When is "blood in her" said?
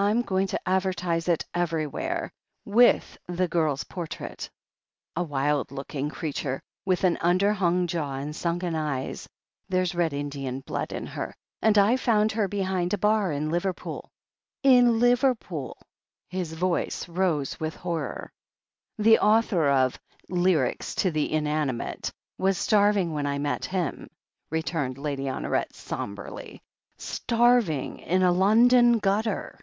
10.60-11.34